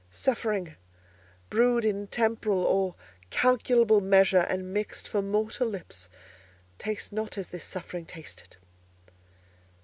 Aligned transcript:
Suffering, 0.09 0.77
brewed 1.51 1.85
in 1.85 2.07
temporal 2.07 2.63
or 2.63 2.95
calculable 3.29 4.01
measure, 4.01 4.47
and 4.49 4.73
mixed 4.73 5.07
for 5.07 5.21
mortal 5.21 5.67
lips, 5.67 6.09
tastes 6.79 7.11
not 7.11 7.37
as 7.37 7.49
this 7.49 7.63
suffering 7.65 8.07
tasted. 8.07 8.57